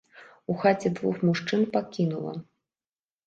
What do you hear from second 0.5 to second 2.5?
У хаце двух мужчын пакінула.